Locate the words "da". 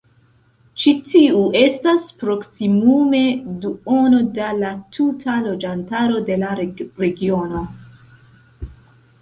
4.39-4.49